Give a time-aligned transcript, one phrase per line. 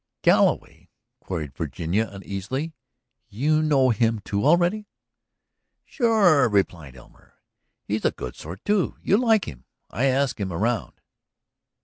[0.23, 2.73] "Galloway?" queried Virginia uneasily.
[3.29, 4.87] "You know him too, already?"
[5.85, 7.35] "Sure," replied Elmer.
[7.85, 9.65] "He's a good sort, too, You'll like him.
[9.91, 11.01] I asked him around."